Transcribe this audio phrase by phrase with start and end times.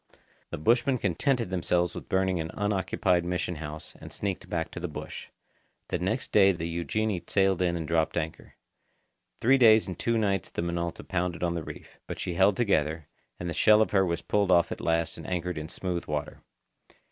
[0.49, 4.87] The bushmen contented themselves with burning an unoccupied mission house, and sneaked back to the
[4.87, 5.27] bush.
[5.89, 8.55] The next day the Eugenie sailed in and dropped anchor.
[9.41, 13.09] Three days and two nights the Minota pounded on the reef; but she held together,
[13.39, 16.41] and the shell of her was pulled off at last and anchored in smooth water.